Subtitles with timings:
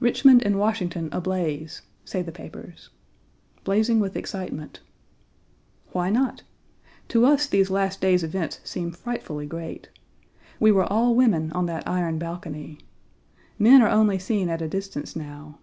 [0.00, 2.88] "Richmond and Washington ablaze," say the papers
[3.64, 4.80] blazing with excitement.
[5.92, 6.42] Why not?
[7.08, 9.90] To us these last days' events seem frightfully great.
[10.58, 12.78] We were all women on that iron balcony.
[13.58, 15.58] Men are only seen at a distance now.